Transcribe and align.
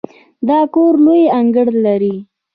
دا 0.47 0.59
کور 0.73 0.93
لوی 1.05 1.23
انګړ 1.39 1.67
لري. 1.85 2.15